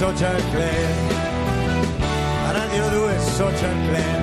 [0.00, 1.12] Social Club.
[2.46, 4.22] A Radio 2 Social Club.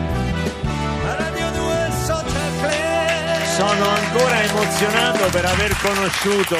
[1.05, 3.43] A Radio 2 Social Club.
[3.55, 6.57] Sono ancora emozionato per aver conosciuto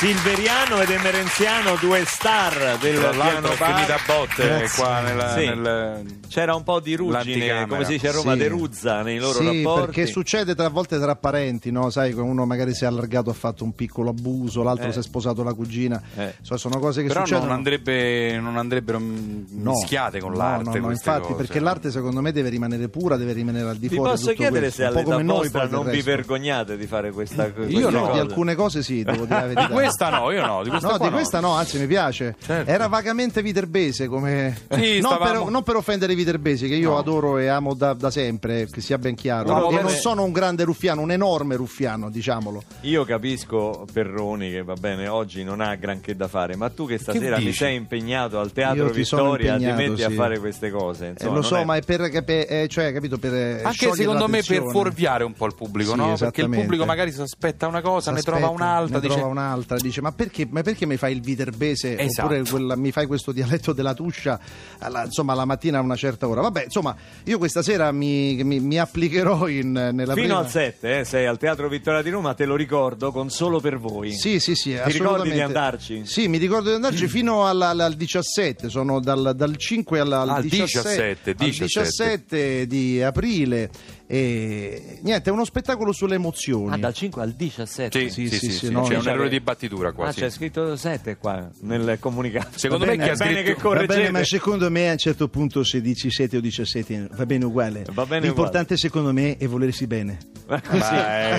[0.00, 3.72] Silveriano ed Emerenziano, due star del Tra piano bar.
[3.74, 4.82] finita a botte Grazie.
[4.82, 5.46] qua nella, Sì.
[5.46, 6.04] nel...
[6.28, 8.38] C'era un po' di ruggine, come si dice a Roma, Sì.
[8.38, 9.86] deruzza nei loro sì, rapporti.
[9.86, 11.88] perché succede tra volte tra parenti, no?
[11.88, 14.92] Sai, che uno magari si è allargato, ha fatto un piccolo abuso, l'altro Eh.
[14.92, 16.02] si è sposato la cugina.
[16.14, 16.34] Eh.
[16.42, 17.46] So- sono cose che Però succedono.
[17.46, 19.70] non, andrebbe, non andrebbero No.
[19.72, 21.34] mischiate con No, l'arte no, infatti, cose.
[21.36, 24.10] perché l'arte secondo me deve rimanere pura, deve rimanere al di Vi fuori.
[24.10, 24.82] di posso tutto chiedere questo.
[24.82, 27.66] se all'età vostra non vi vergognate di fare questa cosa?
[27.68, 28.10] Io no.
[28.12, 29.85] Di alcune cose sì, devo dire la verità.
[29.86, 32.34] Di questa no, io no, di questa No, qua di questa no, anzi mi piace.
[32.44, 32.70] Certo.
[32.70, 34.56] Era vagamente viterbese come...
[34.70, 36.98] Sì, non, stavamo- per, non per offendere i viterbesi, che io No.
[36.98, 39.48] adoro e amo da, da sempre, che sia ben chiaro.
[39.50, 39.82] No, e vabbè.
[39.82, 42.62] non sono un grande ruffiano, un enorme ruffiano, diciamolo.
[42.82, 46.98] Io capisco Perroni che va bene, oggi non ha granché da fare, ma tu che
[46.98, 47.56] stasera mi dici?
[47.56, 50.14] sei impegnato al Teatro Vittoria, ti metti a sì.
[50.14, 51.06] fare queste cose.
[51.06, 53.34] Eh, Insomma, lo non so, è- ma è per, che per- eh, cioè, capito, per
[53.34, 56.14] eh, Anche secondo me per fuorviare un po' il pubblico, Sì, no?
[56.16, 59.75] Perché il pubblico magari si aspetta una cosa, ne trova un'altra, ne dice trova un'altra,
[59.78, 62.28] dice ma perché, ma perché mi fai il viterbese Esatto.
[62.34, 64.38] oppure quella- mi fai questo dialetto della tuscia
[64.78, 68.60] alla, insomma la mattina a una certa ora vabbè insomma io questa sera mi, mi-
[68.60, 70.38] mi applicherò in, nella Fino prima...
[70.38, 73.78] al 7 eh, sei al Teatro Vittoria di Roma, te lo ricordo, con solo per
[73.78, 74.12] voi.
[74.12, 76.02] Sì, sì, sì, Ti ricordi di andarci?
[76.04, 80.20] Sì, mi ricordo di andarci fino alla- alla- al 17, sono dal, dal 5 alla-
[80.20, 83.70] al, Al 17, 17, al 17 di aprile
[84.08, 86.72] e niente, è uno spettacolo sulle emozioni.
[86.74, 87.98] Ah, dal 5 al 17?
[87.98, 90.06] Sì, sì, Sì, sì, sì, sì, sì, no, c'è un c'è- errore di battitura qua.
[90.08, 90.20] Ah, sì.
[90.20, 92.50] c'è scritto 7 qua nel comunicato.
[92.58, 94.88] Secondo Va me bene, chi ha è bene scritto che Va bene, ma secondo me
[94.88, 97.84] a un certo punto se dici 7 o 17 va bene uguale.
[97.92, 100.18] Va bene L'importante secondo me è volersi bene.
[100.46, 100.54] Beh,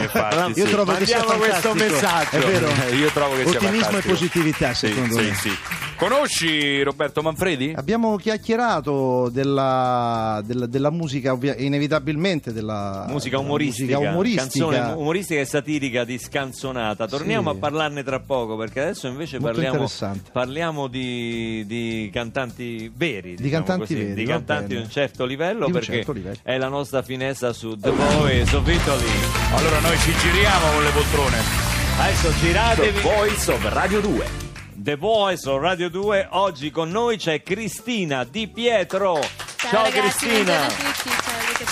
[0.01, 0.72] infatti, Io sì.
[0.72, 1.94] trovo che sia Mandiamo questo fantastico.
[1.94, 2.35] messaggio.
[2.35, 2.67] È vero.
[2.89, 5.33] Eh, Io trovo che sia Ottimismo e positività, Sì, secondo sì, me.
[5.35, 5.50] sì.
[5.95, 7.73] Conosci Roberto Manfredi?
[7.75, 14.41] Abbiamo chiacchierato della, della- della musica, ovvia- inevitabilmente della Musica umoristica, musica umoristica.
[14.41, 17.07] canzone umoristica e satirica di Scanzonata.
[17.07, 17.56] Torniamo Sì.
[17.57, 19.88] a parlarne tra poco perché adesso invece Molto parliamo,
[20.31, 25.25] parliamo di, di cantanti veri, Di diciamo cantanti così, veri, di cantanti di un certo
[25.25, 26.38] livello Di un perché certo livello.
[26.41, 29.06] è la nostra finestra su The Voice of Italy.
[29.53, 31.38] Allora noi ci giriamo con le poltrone.
[32.00, 33.00] Adesso giratevi.
[33.01, 34.25] Voice of Radio 2.
[34.75, 36.28] The Voice of Radio 2.
[36.31, 39.19] Oggi con noi c'è Cristina Di Pietro.
[39.57, 40.96] Ciao, ragazzi, Cristina.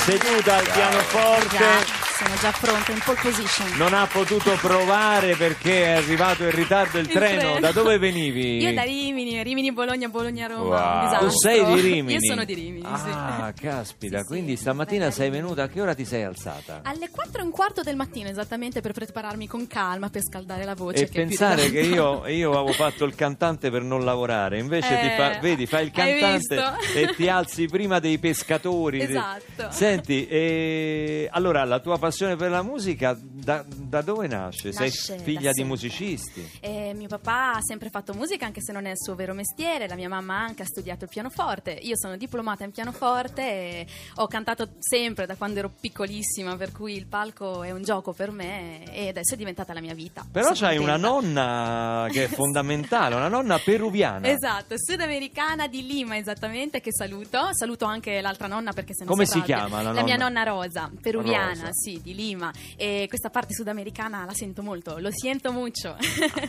[0.03, 2.04] Seduta al pianoforte.
[2.17, 3.77] Sono già pronta in pole position.
[3.77, 7.39] Non ha potuto provare perché è arrivato in ritardo il, Il treno.
[7.39, 7.59] treno.
[7.59, 8.57] Da dove venivi?
[8.63, 11.09] Io da Rimini, Rimini, Bologna, Bologna, Roma.
[11.11, 11.19] Wow.
[11.19, 12.13] Tu sei di Rimini?
[12.13, 13.61] Io sono di Rimini, Ah, sì.
[13.61, 14.27] caspita, Sì, sì.
[14.29, 16.79] quindi stamattina Bella sei venuta, a che ora ti sei alzata?
[16.83, 20.73] Alle 4 e un quarto del mattino, esattamente per prepararmi con calma, per scaldare la
[20.73, 21.03] voce.
[21.03, 25.09] E che pensare che io, io avevo fatto il cantante per non lavorare, invece ti
[25.17, 26.63] fa- Eh, vedi, fai il cantante
[26.95, 29.01] e ti alzi prima dei pescatori.
[29.01, 29.67] Esatto.
[29.69, 31.27] Senti, e...
[31.31, 34.73] allora la tua passione per la musica da, da dove nasce?
[34.73, 35.63] Sei figlia di sempre.
[35.65, 36.49] musicisti?
[36.59, 39.87] Eh, mio papà ha sempre fatto musica anche se non è il suo vero mestiere,
[39.87, 44.27] la mia mamma anche ha studiato il pianoforte, io sono diplomata in pianoforte e ho
[44.27, 48.83] cantato sempre da quando ero piccolissima, per cui il palco è un gioco per me
[48.91, 50.25] e adesso è diventata la mia vita.
[50.31, 54.27] Però c'hai una nonna che è fondamentale, una nonna peruviana.
[54.27, 57.49] Esatto, sudamericana di Lima esattamente, che saluto.
[57.51, 60.41] Saluto anche l'altra nonna perché se no Come si si chiama la La mia nonna?
[60.41, 61.69] nonna Rosa, peruviana, Rosa.
[61.71, 62.51] sì, di Lima.
[62.75, 65.93] E questa parte sudamericana la sento molto, lo siento mucho.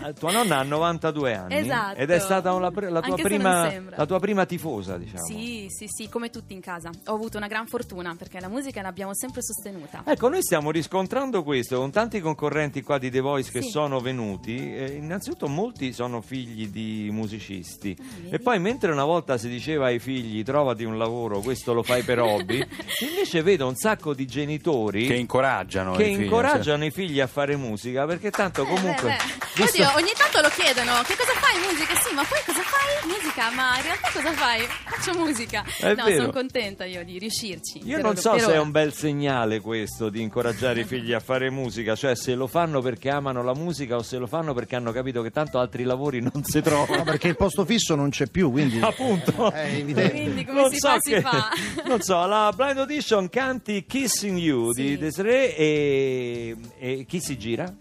[0.03, 1.97] Ah, Tua nonna ha 92 anni Esatto.
[1.99, 5.25] ed è stata una la, tua prima, la tua prima tifosa, diciamo.
[5.25, 6.91] Sì, sì, sì, come tutti in casa.
[7.07, 10.03] Ho avuto una gran fortuna perché la musica l'abbiamo sempre sostenuta.
[10.07, 13.71] Ecco, noi stiamo riscontrando questo con tanti concorrenti qua di The Voice che Sì.
[13.71, 14.55] sono venuti.
[14.57, 17.97] eh, innanzitutto, molti sono figli di musicisti.
[17.99, 21.83] Ah, e poi, mentre una volta si diceva ai figli trovati un lavoro, questo lo
[21.83, 22.59] fai per hobby,
[23.09, 27.27] invece vedo un sacco di genitori Che incoraggiano che i figli, incoraggiano i figli a
[27.27, 29.09] fare musica perché tanto Eh, comunque.
[29.11, 29.47] beh, beh.
[29.63, 31.95] visto- Oddio, ogni tanto lo chiedono, che cosa fai musica?
[32.01, 32.85] Sì, ma poi cosa fai?
[33.09, 34.67] Musica, ma in realtà cosa fai?
[34.85, 35.65] Faccio musica.
[35.79, 37.81] È no, sono contenta io di riuscirci.
[37.85, 38.61] Io non so se è ora.
[38.61, 42.81] un bel segnale questo di incoraggiare i figli a fare musica, cioè se lo fanno
[42.81, 46.21] perché amano la musica o se lo fanno perché hanno capito che tanto altri lavori
[46.21, 47.03] non si No, trovano.
[47.05, 49.51] perché il posto fisso non c'è più, quindi Appunto.
[49.53, 50.11] è evidente.
[50.11, 51.49] Quindi come non si so fa, si che- fa.
[51.87, 54.99] non so, la blind audition canti Kissing You di Sì.
[54.99, 57.75] Desiree e, e chi si gira?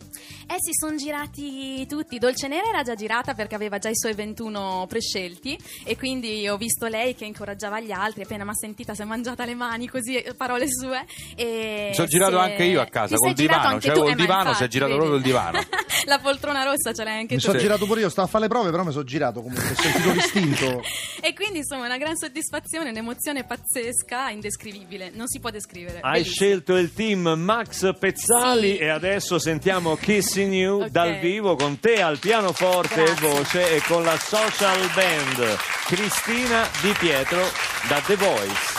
[0.48, 2.20] Eh, si sono girati tutti.
[2.20, 6.56] Dolce Nera era già girata perché aveva già i suoi 21 prescelti e quindi ho
[6.56, 8.22] visto lei che incoraggiava gli altri.
[8.24, 11.04] Appena mi ha sentita si è mangiata le mani così, eh, parole sue.
[11.36, 13.88] E Mi sono girato è- anche io a casa Ti col divano, tu?
[14.06, 15.00] il Eh, divano, si è girato vedi?
[15.06, 15.60] proprio il divano.
[16.06, 17.48] La poltrona rossa ce l'hai anche Mi tu.
[17.48, 19.76] sono girato pure io, stavo a fare le prove, però mi sono girato comunque, ho
[19.76, 20.82] sentito l'istinto.
[21.26, 25.98] E quindi insomma una gran soddisfazione, un'emozione pazzesca, indescrivibile, non si può descrivere.
[26.02, 26.36] Hai Bellissimo.
[26.36, 28.78] scelto il team Max Pezzali Sì.
[28.78, 29.96] e adesso sentiamo
[30.36, 30.88] Kissing You Ok.
[30.90, 36.94] dal vivo con te al pianoforte e voce e con la social band Cristina Di
[37.00, 37.42] Pietro
[37.88, 38.76] da The Voice.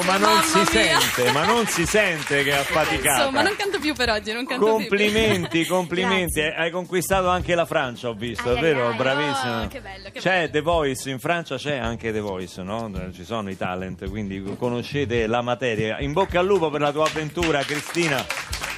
[0.00, 1.00] Grazie, ma non mamma si mia.
[1.00, 3.18] sente, ma non si sente che è affaticata.
[3.20, 6.40] Insomma, non canto più per oggi, non canto Complimenti, complimenti.
[6.40, 6.54] Grazie.
[6.62, 8.88] Hai conquistato anche la Francia, ho visto, Ai, è vero?
[8.88, 9.62] ai, Bravissimo.
[9.62, 10.50] oh, che bello, che c'è bello.
[10.50, 12.90] The Voice, in Francia c'è anche The Voice, no?
[13.14, 15.98] Ci sono i talent, quindi conoscete la materia.
[16.00, 18.24] In bocca al lupo per la tua avventura, Cristina.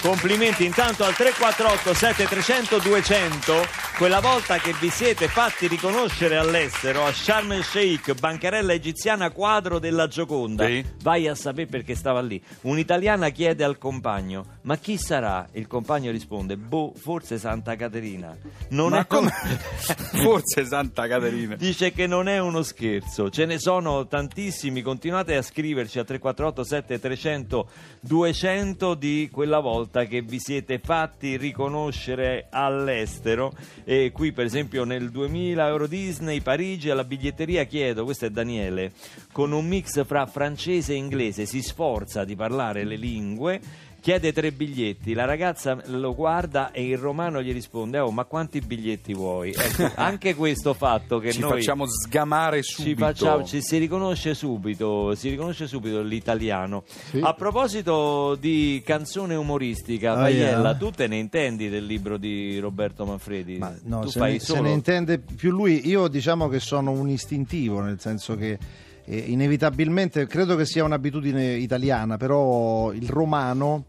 [0.09, 3.53] Complimenti intanto al 348 7300 200
[3.97, 9.79] quella volta che vi siete fatti riconoscere all'estero a Sharm el Sheikh bancarella egiziana quadro
[9.79, 10.85] della Gioconda Sì.
[11.01, 15.49] vai a sapere perché stava lì un'italiana chiede al compagno ma chi sarà?
[15.53, 18.37] il compagno risponde boh forse Santa Caterina
[18.71, 19.33] non Ma è come?
[20.25, 21.55] Forse Santa Caterina.
[21.57, 26.65] Dice che non è uno scherzo, ce ne sono tantissimi, continuate a scriverci a 348
[26.65, 27.69] 7300
[28.01, 33.53] 200 di quella volta che vi siete fatti riconoscere all'estero.
[33.85, 38.91] E qui per esempio nel 2000 Euro Disney Parigi alla biglietteria chiedo, questo è Daniele,
[39.31, 43.61] con un mix fra francese e inglese, si sforza di parlare le lingue
[44.05, 48.61] Chiede tre biglietti, la ragazza lo guarda e in romano gli risponde: Oh, ma quanti
[48.61, 49.55] biglietti vuoi?
[49.57, 52.99] Ecco, anche questo fatto che Ci noi facciamo sgamare ci, subito.
[52.99, 56.85] facciamo- ci si riconosce subito, si riconosce subito l'italiano.
[57.23, 60.77] A proposito di canzone umoristica, Ah, Vaiella, yeah.
[60.77, 63.57] tu te ne intendi del libro di Roberto Manfredi?
[63.57, 65.89] Ma no, tu se fai ne, se solo ne intende più lui.
[65.89, 68.59] Io diciamo che sono un istintivo, nel senso che
[69.07, 73.85] eh, inevitabilmente credo che sia un'abitudine italiana, però il romano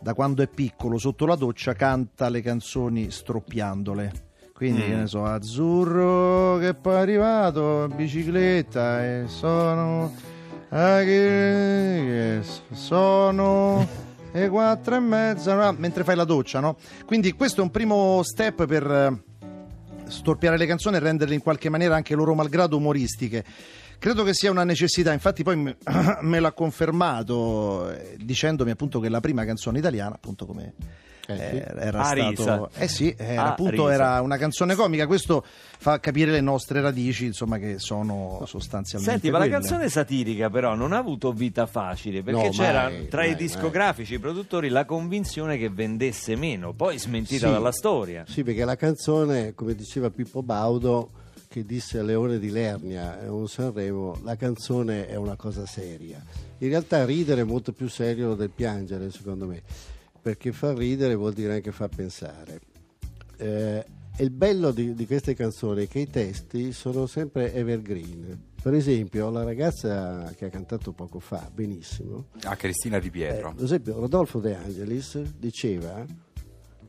[0.00, 4.24] da quando è piccolo sotto la doccia canta le canzoni stroppiandole.
[4.54, 4.86] Quindi, Mm.
[4.86, 10.14] che ne so, azzurro che è poi arrivato, in bicicletta e sono...
[12.72, 13.86] sono
[14.32, 16.76] le quattro e mezza, mentre fai la doccia, no?
[17.04, 19.22] Quindi questo è un primo step per eh,
[20.08, 23.44] storpiare le canzoni e renderle in qualche maniera anche loro malgrado umoristiche.
[23.98, 25.56] Credo che sia una necessità, infatti poi
[26.22, 30.74] me, l'ha confermato eh, dicendomi appunto che la prima canzone italiana, appunto come
[31.28, 32.68] eh, era Ah, stato Risa.
[32.76, 33.92] eh sì, era, Ah, appunto Risa.
[33.92, 35.44] era una canzone comica, questo
[35.78, 40.74] fa capire le nostre radici, insomma che sono sostanzialmente Senti, ma la canzone satirica però
[40.76, 44.68] non ha avuto vita facile perché No, c'era mai, tra i mai, discografici, i produttori,
[44.68, 47.52] la convinzione che vendesse meno, poi smentita Sì.
[47.52, 48.24] dalla storia.
[48.28, 51.10] Sì, perché la canzone, come diceva Pippo Baudo,
[51.56, 56.22] che disse Leone di Lernia a un Sanremo la canzone è una cosa seria.
[56.58, 59.62] In realtà ridere è molto più serio del piangere, secondo me,
[60.20, 62.60] perché far ridere vuol dire anche far pensare.
[63.38, 63.86] Eh,
[64.18, 68.38] e il bello di, di queste canzoni è che i testi sono sempre evergreen.
[68.62, 73.54] Per esempio, la ragazza che ha cantato poco fa, benissimo, A Cristina Di eh, Pietro.
[73.54, 76.04] per esempio, Rodolfo De Angelis diceva,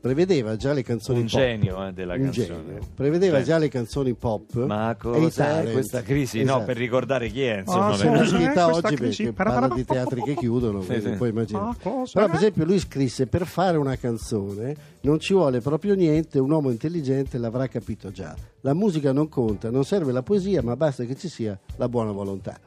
[0.00, 1.38] prevedeva già le canzoni Un pop.
[1.40, 2.46] genio eh, della Un canzone.
[2.46, 2.78] genio.
[2.94, 4.64] Prevedeva Cioè, già le canzoni pop.
[4.64, 5.72] Ma e cos'è talent.
[5.72, 6.38] questa crisi?
[6.38, 6.64] No, Esatto.
[6.64, 7.86] per ricordare chi è, insomma.
[7.88, 9.22] Ah, sì, una questa oggi crisi.
[9.32, 11.10] perché parla di teatri che chiudono, Sì, sì.
[11.10, 11.70] puoi immaginare.
[11.70, 12.12] Ah, cosa?
[12.14, 16.50] Però, per esempio, lui scrisse: Per fare una canzone non ci vuole proprio niente, un
[16.50, 18.34] uomo intelligente l'avrà capito già.
[18.62, 22.10] La musica non conta, non serve la poesia, ma basta che ci sia la buona
[22.12, 22.58] volontà.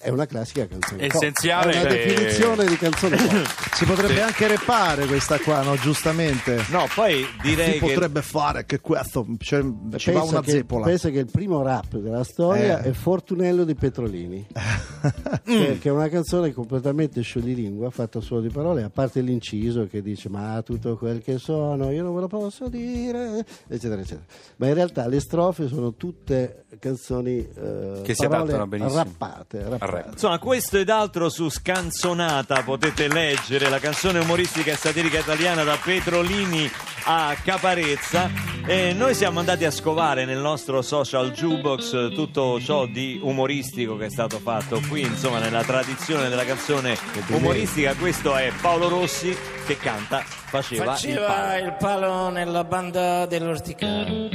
[0.00, 1.06] È una classica canzone.
[1.08, 1.14] pop.
[1.16, 3.74] Essenziale È una definizione di canzone pop.
[3.74, 5.74] Si potrebbe anche repare questa qua, no?
[5.76, 6.64] Giustamente.
[6.70, 9.62] No, poi direi si che potrebbe fare che questo cioè,
[9.96, 10.84] ci va una che, zeppola.
[10.86, 12.90] pensa che il primo rap della storia Eh.
[12.90, 14.46] è Fortunello di Petrolini,
[15.44, 20.00] che, che è una canzone completamente scioglilingua, fatta solo di parole, a parte l'inciso che
[20.02, 24.24] dice ma tutto quel che sono io non ve lo posso dire, eccetera, eccetera.
[24.56, 29.62] Ma in realtà le strofe sono tutte canzoni eh, Che si parole adattano benissimo rappate,
[29.62, 29.87] rappate.
[29.88, 30.12] Rap.
[30.12, 35.76] Insomma, questo ed altro su Scanzonata potete leggere la canzone umoristica e satirica italiana da
[35.82, 36.70] Petrolini
[37.04, 38.30] a Caparezza.
[38.66, 44.06] E noi siamo andati a scovare nel nostro social jukebox tutto ciò di umoristico che
[44.06, 46.96] è stato fatto qui, insomma, nella tradizione della canzone
[47.28, 47.94] umoristica.
[47.94, 49.34] Questo è Paolo Rossi
[49.66, 51.64] che canta Faceva, il Faceva palo.
[51.64, 54.28] il palo nella banda dell'orticano,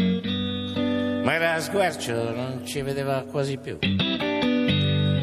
[1.23, 3.77] ma era a sguarcio, non ci vedeva quasi più.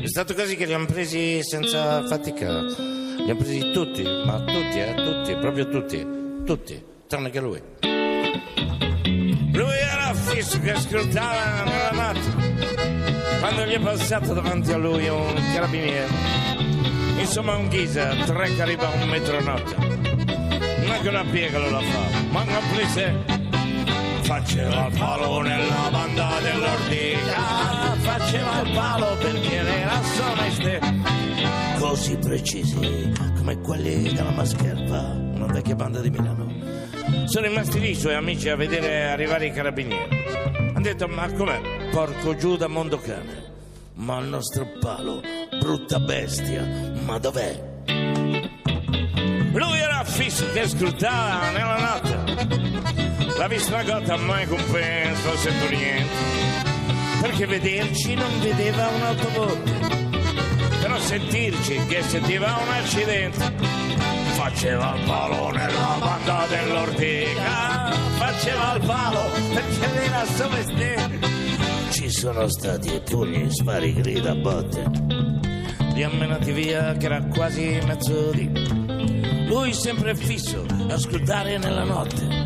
[0.03, 2.63] È stato così che li hanno presi senza fatica.
[2.63, 6.07] Li hanno presi tutti, ma tutti, eh, tutti, proprio tutti,
[6.47, 7.63] tutti, tranne che lui.
[9.53, 15.35] Lui era fisso che scrutava nella notte, quando gli è passato davanti a lui un
[15.53, 16.09] carabiniere.
[17.19, 19.77] Insomma un ghisa, tre caliba un metro notte.
[19.77, 23.30] Non è che una piega lo la fa, ma una prese.
[24.31, 30.81] Faceva il palo nella banda dell'ortica, faceva il palo perché era soneste.
[31.81, 35.01] Così precisi come quelli della Mascherpa,
[35.35, 36.49] una vecchia banda di Milano.
[37.25, 40.25] Sono rimasti lì i suoi amici a vedere arrivare i carabinieri.
[40.75, 41.91] Hanno detto, ma com'è?
[41.91, 43.49] Porco Giuda Mondocane.
[43.95, 45.23] Ma il nostro palo,
[45.59, 46.65] brutta bestia,
[47.05, 47.83] ma dov'è?
[49.55, 53.10] Lui era fisso che scrutava nella notte.
[53.41, 56.15] L'ha vista una gota mai compenso, non sento niente.
[57.23, 59.73] Perché vederci non vedeva un'autobotte.
[60.83, 63.51] Però sentirci che sentiva un accidente.
[64.35, 67.91] Faceva il palo nella banda dell'ortica.
[68.19, 71.19] Faceva il palo perché era soveste.
[71.93, 74.85] Ci sono stati pugni, spari, grida, botte.
[75.95, 79.47] Li ha menati via che era quasi mezzodì.
[79.47, 82.40] Lui sempre fisso a scrutare nella notte.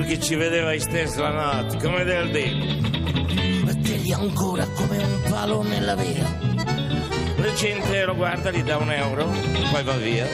[0.00, 3.62] Perché ci vedeva i stessi la notte, come del dì.
[3.62, 6.24] Mettegli ancora come un palo nella via.
[7.36, 9.30] La gente lo guarda, gli dà un euro,
[9.70, 10.26] poi va via.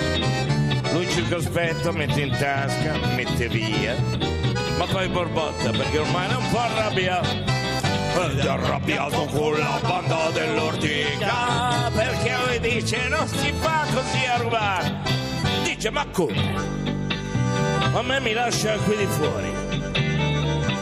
[0.92, 3.96] Lui circospetto mette in tasca, mette via.
[4.78, 7.28] Ma poi borbotta perché ormai non può arrabbiare.
[8.23, 14.37] Ed è arrabbiato con la banda dell'ortica perché lui dice non si fa così a
[14.37, 15.00] rubare.
[15.64, 16.86] Dice ma come?
[17.93, 19.52] A me mi lascia qui di fuori.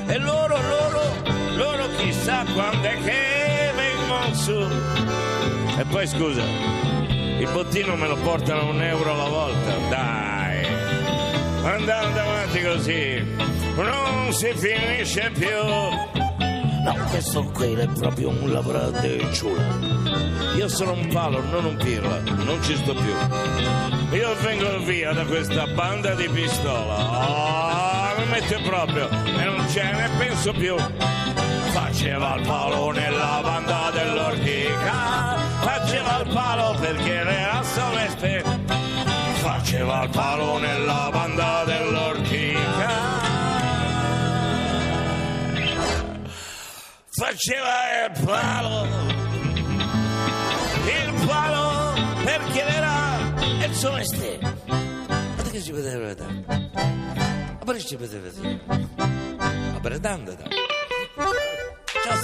[0.06, 1.02] E loro, loro,
[1.56, 4.68] loro chissà quando è che vengono su.
[5.78, 10.66] E poi scusa, il bottino me lo portano un euro alla volta, dai.
[11.64, 13.25] Andando avanti così,
[13.76, 16.33] non si finisce più.
[16.84, 19.62] No, questo qui è proprio un lavorante ciula.
[20.54, 24.18] Io sono un palo, non un pirla, non ci sto più.
[24.18, 26.94] Io vengo via da questa banda di pistola.
[26.94, 30.76] Ah, mi mette proprio e non ce ne penso più.
[31.72, 35.36] Faceva il palo nella banda dell'ortica.
[35.60, 38.44] Faceva il palo perché era soleste.
[39.40, 41.73] Faceva il palo nella banda dell'ortica.
[47.26, 48.86] Faceva il palo.
[50.84, 53.32] Il palo perché era
[53.66, 54.38] il soleste.
[54.66, 56.44] Ma che ci poteva vedere?
[56.46, 58.60] Ma perché ci poteva vedere?
[58.66, 60.48] Ma per andare.
[62.02, 62.20] Ciao,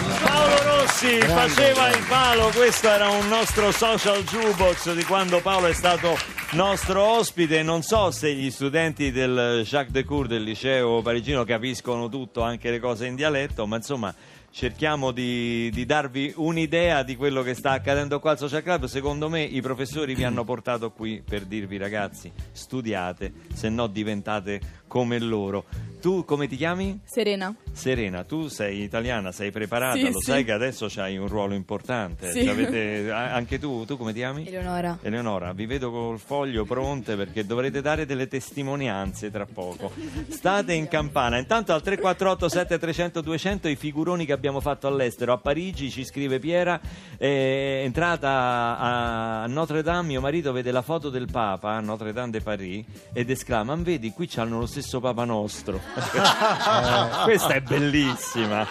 [0.34, 5.72] Paolo Rossi faceva il palo, questo era un nostro social jukebox di quando Paolo è
[5.72, 6.18] stato
[6.52, 7.62] nostro ospite.
[7.62, 12.72] Non so se gli studenti del Jacques de Cour del liceo parigino capiscono tutto, anche
[12.72, 14.12] le cose in dialetto, ma insomma
[14.54, 18.84] cerchiamo di, di darvi un'idea di quello che sta accadendo qua al Social Club.
[18.84, 24.82] Secondo me i professori vi hanno portato qui per dirvi ragazzi, studiate, se no diventate
[24.86, 25.64] come loro.
[26.00, 27.00] Tu come ti chiami?
[27.04, 27.52] Serena.
[27.72, 30.30] Serena, tu sei italiana, sei preparata, Sì, lo sì.
[30.30, 32.30] sai che adesso hai un ruolo importante.
[32.30, 32.46] Sì.
[32.46, 34.46] Avete- anche tu, tu come ti chiami?
[34.46, 34.98] Eleonora.
[35.02, 39.90] Eleonora, vi vedo col foglio pronte perché dovrete dare delle testimonianze tra poco.
[40.28, 41.38] State in campana.
[41.38, 45.32] Intanto al 348 7300 200 i figuroni che abbiamo fatto all'estero.
[45.32, 46.80] A Parigi ci scrive Piera,
[47.16, 52.30] è entrata a Notre Dame, mio marito vede la foto del Papa a Notre Dame
[52.30, 55.80] de Paris ed esclama, "Ma vedi, qui c'hanno lo stesso Papa nostro.
[57.24, 58.66] Questa è bellissima.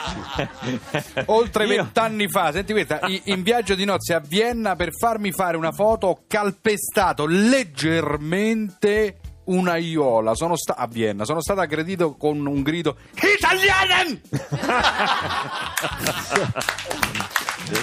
[1.27, 5.57] Oltre Io- vent'anni fa, senti questa, in viaggio di nozze a Vienna per farmi fare
[5.57, 10.35] una foto ho calpestato leggermente una iola.
[10.35, 14.21] Sono sta- a Vienna, sono stato aggredito con un grido Italianen!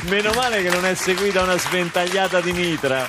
[0.09, 3.09] Meno male che non è seguita una sventagliata di mitra.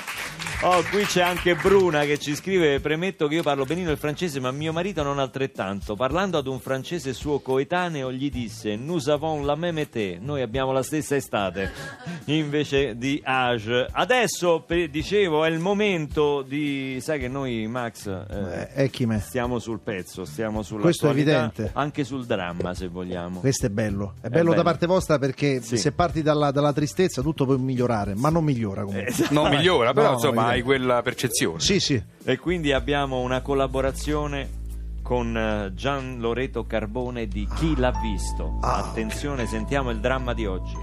[0.64, 4.40] Oh, qui c'è anche Bruna che ci scrive: Premetto che io parlo benino il francese,
[4.40, 5.96] ma mio marito non altrettanto.
[5.96, 10.20] Parlando ad un francese suo coetaneo, gli disse: Nous avons la même été.
[10.22, 11.72] Noi abbiamo la stessa estate
[12.26, 13.88] invece di age.
[13.92, 17.00] Adesso, dicevo, è il momento di.
[17.02, 21.72] Sai che noi, Max, eh, Eh, stiamo sul pezzo, stiamo sulla Questo è evidente.
[21.74, 23.40] Anche sul dramma, se vogliamo.
[23.40, 24.14] Questo è bello.
[24.22, 24.64] È bello, da bello.
[24.64, 25.78] parte vostra perché Sì.
[25.78, 29.08] se parti dalla, dalla tristezza tutto può migliorare, ma non migliora comunque.
[29.10, 29.34] Esatto.
[29.34, 30.50] Non migliora, però No, insomma migliora.
[30.52, 31.60] Hai quella percezione.
[31.60, 32.02] Sì, sì.
[32.24, 34.60] E quindi abbiamo una collaborazione
[35.02, 38.58] con eh, Gian Loreto Carbone di Chi l'ha visto.
[38.62, 40.76] Ah, Attenzione, sentiamo il dramma di oggi.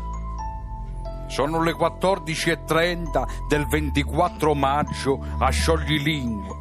[1.29, 6.57] Sono le 14.30 del 24 maggio a Scioglilingue,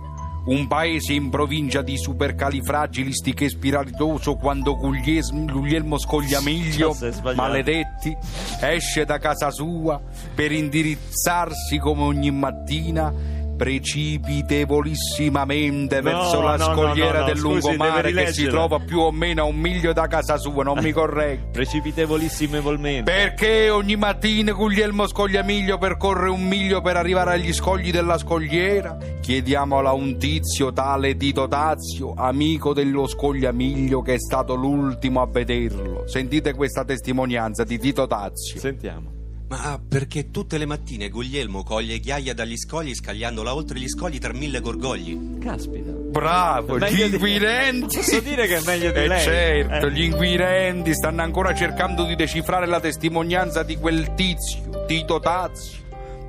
[0.48, 6.96] un paese in provincia di supercalifragilistiche spiritoso quando Guglielmo Scogliamiglio,
[7.36, 8.16] maledetti,
[8.62, 10.02] esce da casa sua
[10.34, 13.14] per indirizzarsi come ogni mattina
[13.58, 19.42] precipitevolisimamente No, verso la no, scogliera no, del lungomare che si trova più o meno
[19.42, 21.50] a un miglio da casa sua, non mi correggo.
[21.52, 23.12] Precipitevolissimevolmente.
[23.12, 28.98] Perché ogni mattina Guglielmo Scogliamiglio percorre un miglio per arrivare agli scogli della scogliera?
[29.20, 35.28] Chiediamola a un tizio tale Tito Tazio, amico dello Scogliamiglio che è stato l'ultimo a
[35.28, 36.08] vederlo.
[36.08, 38.60] Sentite questa testimonianza di Tito Tazio.
[38.60, 39.17] Sentiamo.
[39.50, 44.34] Ma perché tutte le mattine Guglielmo coglie ghiaia dagli scogli scagliandola oltre gli scogli tra
[44.34, 45.38] mille gorgogli?
[45.40, 45.92] Caspita.
[45.92, 47.96] Bravo, Meglio gli di- inquirenti.
[47.96, 49.22] Posso dire che è meglio di Eh lei?
[49.22, 49.92] certo, Eh.
[49.94, 55.80] gli inquirenti stanno ancora cercando di decifrare la testimonianza di quel tizio, Tito Tazio.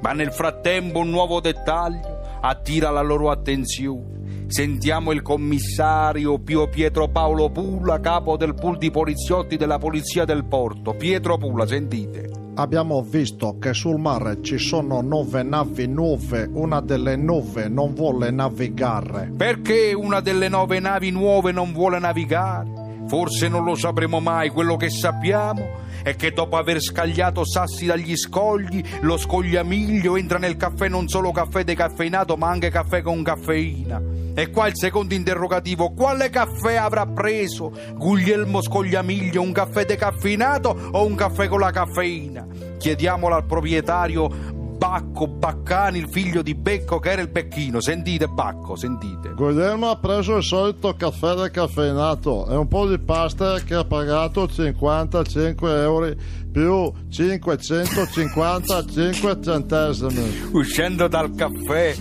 [0.00, 4.46] Ma nel frattempo un nuovo dettaglio attira la loro attenzione.
[4.46, 10.44] Sentiamo il commissario Pio Pietro Paolo Pula, capo del pool di poliziotti della polizia del
[10.44, 10.94] porto.
[10.94, 12.37] Pietro Pula, sentite.
[12.58, 18.32] Abbiamo visto che sul mare ci sono nove navi nuove, una delle nove non vuole
[18.32, 19.32] navigare.
[19.36, 22.77] Perché una delle nove navi nuove non vuole navigare?
[23.08, 28.14] Forse non lo sapremo mai, quello che sappiamo è che dopo aver scagliato sassi dagli
[28.16, 34.00] scogli, lo scogliamiglio entra nel caffè non solo caffè decaffeinato, ma anche caffè con caffeina.
[34.34, 41.04] E qua il secondo interrogativo, quale caffè avrà preso Guglielmo Scogliamiglio, un caffè decaffeinato o
[41.04, 42.46] un caffè con la caffeina?
[42.78, 47.80] Chiediamolo al proprietario Bacco Baccani, il figlio di Becco che era il Becchino.
[47.80, 49.32] Sentite Bacco, sentite.
[49.34, 54.48] Guglielmo ha preso il solito caffè decaffeinato e un po' di pasta che ha pagato
[54.48, 56.14] 55 euro
[56.52, 60.50] più 555 centesimi.
[60.52, 61.96] Uscendo dal caffè,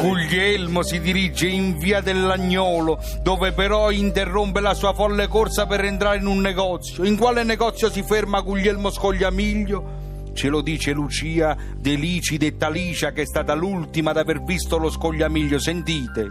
[0.00, 6.18] Guglielmo si dirige in via dell'Agnolo, dove però interrompe la sua folle corsa per entrare
[6.18, 7.02] in un negozio.
[7.02, 10.04] In quale negozio si ferma Guglielmo Scogliamiglio?
[10.36, 14.90] Ce lo dice Lucia Delici detta Licia, che è stata l'ultima ad aver visto lo
[14.90, 15.58] Scogliamiglio.
[15.58, 16.28] Sentite.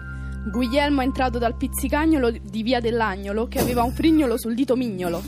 [0.52, 5.24] Guglielmo è entrato dal pizzicagnolo di via dell'Agnolo che aveva un frignolo sul dito mignolo.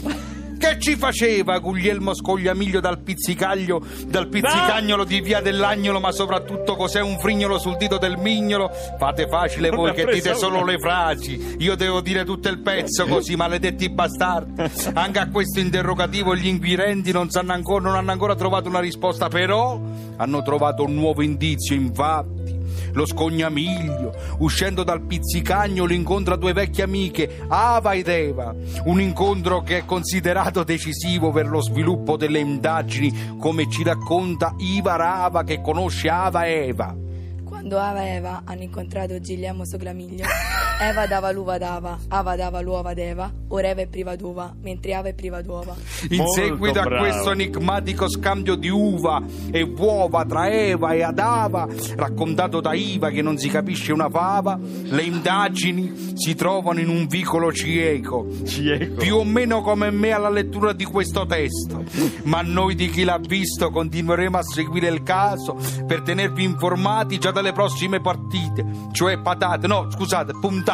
[0.58, 7.00] Che ci faceva Guglielmo Scogliamiglio dal pizzicaglio, dal pizzicagnolo di via dell'agnolo, ma soprattutto cos'è
[7.00, 8.72] un frignolo sul dito del mignolo?
[8.98, 11.58] Fate facile voi che dite solo le frasi.
[11.60, 14.63] Io devo dire tutto il pezzo così, maledetti bastardi.
[14.93, 19.28] Anche a questo interrogativo gli inquirenti non, sanno ancora, non hanno ancora trovato una risposta,
[19.28, 19.80] però
[20.17, 22.57] hanno trovato un nuovo indizio, infatti.
[22.98, 28.56] Lo scognamiglio, uscendo dal pizzicagnolo, incontra due vecchie amiche, Ava ed Eva.
[28.86, 34.96] Un incontro che è considerato decisivo per lo sviluppo delle indagini, come ci racconta Iva
[34.96, 36.96] Rava che conosce Ava e Eva.
[37.44, 40.26] Quando Ava e Eva hanno incontrato Gigliamo Soclamiglio,
[40.80, 45.08] Eva dava l'uva d'Ava, Ava dava l'uova d'Eva, ora Eva è priva d'uva, mentre Ava
[45.08, 45.76] è priva d'uova.
[46.10, 47.04] In Molto seguito a bravo.
[47.04, 53.24] questo enigmatico scambio di uva e uova tra Eva e Adava, raccontato da Iva che
[53.24, 58.28] non si capisce una fava, le indagini si trovano in un vicolo cieco.
[58.46, 58.98] Cieco.
[58.98, 61.84] Più o meno come me alla lettura di questo testo.
[62.26, 67.32] Ma noi di chi l'ha visto continueremo a seguire il caso per tenervi informati già
[67.32, 70.66] dalle prossime partite, cioè patate, no, scusate, puntate.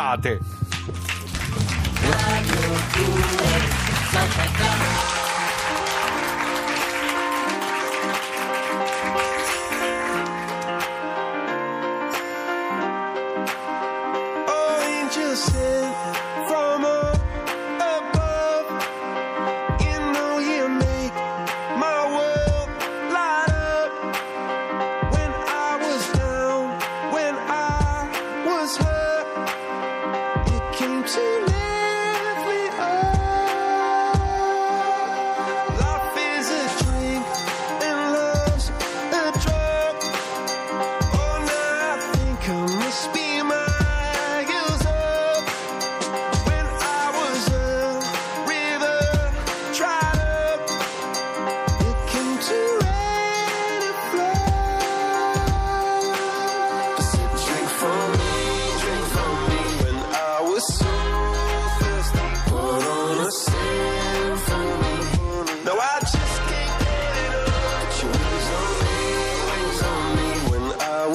[4.15, 5.12] Angels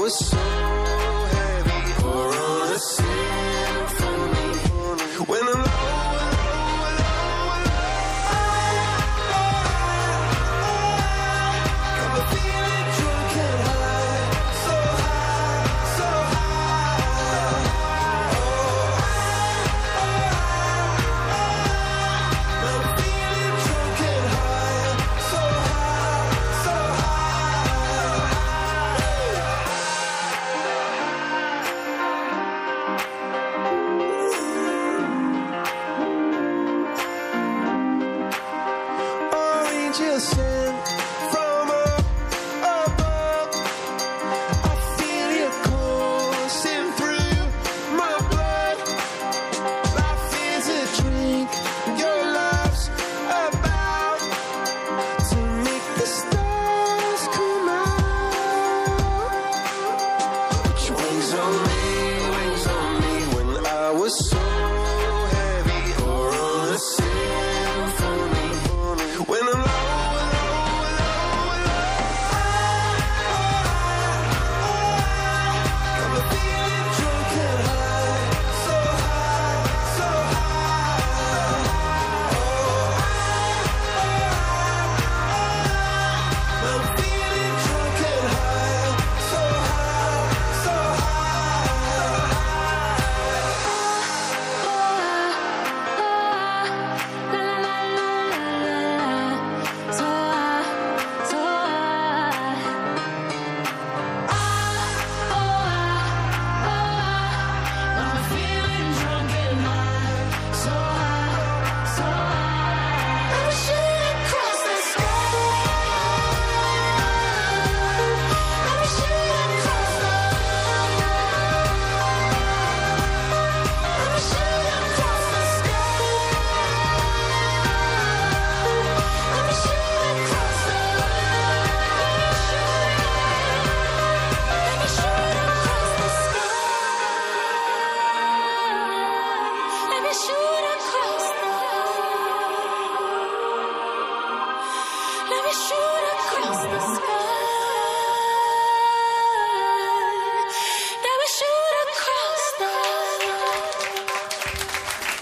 [0.09, 0.58] so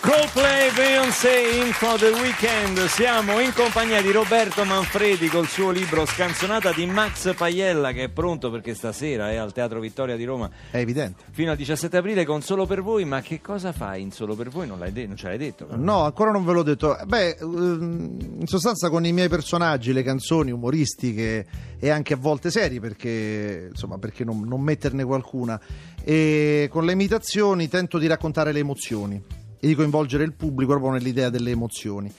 [0.07, 2.79] Coldplay, Beyoncé, in for the weekend.
[2.87, 8.09] Siamo in compagnia di Roberto Manfredi col suo libro Scanzonata di Max Paiella che è
[8.09, 11.25] pronto perché stasera è al Teatro Vittoria di Roma È evidente.
[11.33, 13.05] fino al 17 aprile con Solo per voi.
[13.05, 14.69] Ma che cosa fai in Solo per voi?
[14.69, 15.67] Non, l'hai de- non ce l'hai detto?
[15.75, 16.97] No, ancora non ve l'ho detto.
[17.05, 21.47] Beh, ehm, in sostanza con i miei personaggi, le canzoni umoristiche
[21.81, 25.61] e anche a volte serie, perché insomma, perché non, non metterne qualcuna.
[26.05, 30.93] E con le imitazioni tento di raccontare le emozioni e di coinvolgere il pubblico proprio
[30.93, 32.13] nell'idea delle emozioni.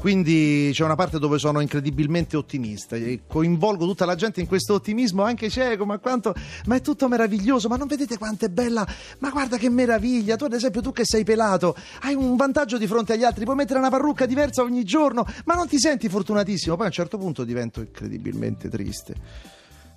[0.00, 4.72] quindi c'è una parte dove sono incredibilmente ottimista e coinvolgo tutta la gente in questo
[4.74, 6.34] ottimismo anche cieco ma quanto
[6.66, 8.86] ma è tutto meraviglioso ma non vedete quanto è bella?
[9.18, 12.86] Ma guarda che meraviglia tu ad esempio tu che sei pelato hai un vantaggio di
[12.86, 16.76] fronte agli altri puoi mettere una parrucca diversa ogni giorno ma non ti senti fortunatissimo?
[16.76, 19.14] Poi a un certo punto divento incredibilmente triste.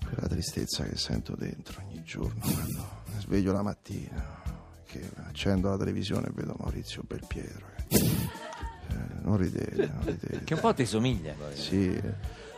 [0.04, 4.43] Quella tristezza che sento dentro ogni giorno quando mi sveglio la mattina
[5.00, 10.54] che accendo la televisione e vedo Maurizio Belpietro che- eh, non ridete non ridete Che
[10.54, 11.34] un po' ti somiglia.
[11.38, 11.56] poi.
[11.56, 12.00] sì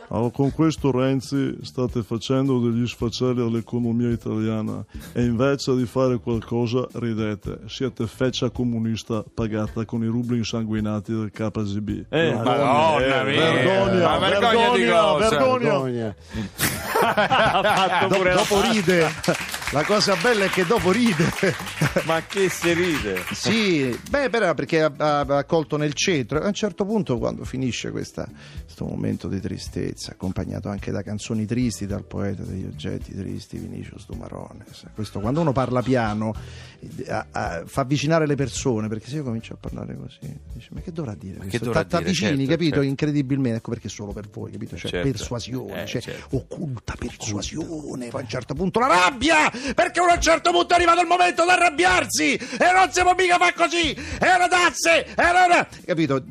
[0.08, 6.86] Allora, con questo Renzi state facendo degli sfaceli all'economia italiana e invece di fare qualcosa
[6.92, 7.62] ridete.
[7.66, 12.04] Siete feccia comunista pagata con i rubli insanguinati del KGB.
[12.08, 13.52] Eh, Madonna mia.
[13.52, 16.14] vergogna, Ma vergogna vergogna, vergogna.
[18.08, 18.34] Vergogna.
[18.34, 19.10] dopo ride
[19.72, 21.30] la cosa bella è che dopo ride
[22.06, 23.22] Ma che si ride?
[23.32, 26.40] Sì, beh, però perché ha, ha- colto nel centro.
[26.40, 28.28] A un certo punto, quando finisce questa-
[28.64, 34.06] questo momento di tristezza, accompagnato anche da canzoni tristi, dal poeta degli oggetti tristi, Vinicius
[34.06, 34.84] Dumarones.
[34.94, 36.34] Questo, quando uno parla piano,
[36.80, 40.18] eh, a- a- fa avvicinare le persone, perché se io comincio a parlare così,
[40.54, 41.38] dici, ma che dovrà dire?
[41.46, 41.88] che dovrà dire?
[42.02, 42.74] t'avvicini, Certo, capito?
[42.76, 42.88] certo.
[42.88, 44.76] Incredibilmente, ecco perché solo per voi, capito?
[44.76, 45.10] C'è Certo.
[45.10, 46.36] persuasione, Eh, c'è certo.
[46.36, 50.76] occulta persuasione, poi a un certo punto la rabbia, perché a un certo punto è
[50.76, 55.04] arrivato il momento di arrabbiarsi e non si può mica fare così, è una tazze,
[55.14, 55.66] è una...
[55.84, 56.22] Capito?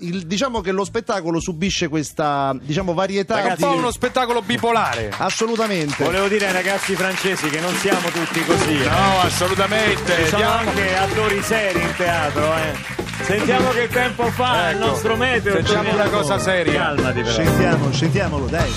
[0.00, 3.62] Il- diciamo che lo spettacolo subisce questa, diciamo, varietà È un di...
[3.62, 5.10] po' uno spettacolo bipolare.
[5.16, 6.04] Assolutamente.
[6.04, 8.80] Volevo dire ai ragazzi francesi che non siamo tutti così.
[8.80, 8.88] eh.
[8.88, 10.14] No, assolutamente.
[10.22, 13.06] Ci sono Diamo- anche attori seri in teatro, eh.
[13.22, 14.86] Sentiamo che tempo fa il Ecco.
[14.86, 15.56] nostro meteo.
[15.60, 16.80] Facciamo una cosa seria.
[16.94, 17.34] Calmati però.
[17.34, 18.72] Sentiamo, sentiamolo, dai.